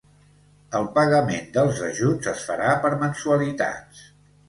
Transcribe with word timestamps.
El 0.79 0.87
pagament 0.95 1.53
dels 1.59 1.83
ajuts 1.91 2.33
es 2.35 2.43
farà 2.49 2.75
per 2.87 2.95
mensualitats. 3.07 4.07